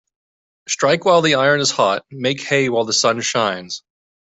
Strike 0.67 1.05
while 1.05 1.21
the 1.21 1.35
iron 1.35 1.59
is 1.61 1.69
hot 1.69 2.07
Make 2.09 2.41
hay 2.41 2.69
while 2.69 2.85
the 2.85 2.91
sun 2.91 3.21
shines. 3.21 3.83